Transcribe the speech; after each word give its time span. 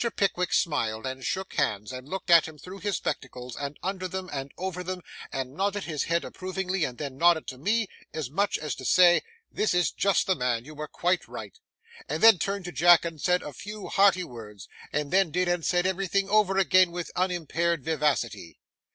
Pickwick 0.15 0.51
smiled, 0.51 1.05
and 1.05 1.23
shook 1.23 1.53
hands, 1.53 1.91
and 1.91 2.09
looked 2.09 2.31
at 2.31 2.47
him 2.47 2.57
through 2.57 2.79
his 2.79 2.97
spectacles, 2.97 3.55
and 3.55 3.77
under 3.83 4.07
them, 4.07 4.31
and 4.33 4.51
over 4.57 4.83
them, 4.83 5.03
and 5.31 5.53
nodded 5.53 5.83
his 5.83 6.05
head 6.05 6.25
approvingly, 6.25 6.83
and 6.85 6.97
then 6.97 7.19
nodded 7.19 7.45
to 7.49 7.57
me, 7.59 7.87
as 8.11 8.27
much 8.27 8.57
as 8.57 8.73
to 8.73 8.83
say, 8.83 9.21
'This 9.51 9.75
is 9.75 9.91
just 9.91 10.25
the 10.25 10.33
man; 10.33 10.65
you 10.65 10.73
were 10.73 10.87
quite 10.87 11.27
right;' 11.27 11.59
and 12.09 12.23
then 12.23 12.39
turned 12.39 12.65
to 12.65 12.71
Jack 12.71 13.05
and 13.05 13.21
said 13.21 13.43
a 13.43 13.53
few 13.53 13.89
hearty 13.89 14.23
words, 14.23 14.67
and 14.91 15.11
then 15.11 15.29
did 15.29 15.47
and 15.47 15.63
said 15.63 15.85
everything 15.85 16.27
over 16.27 16.57
again 16.57 16.91
with 16.91 17.11
unimpaired 17.15 17.83
vivacity. 17.85 18.59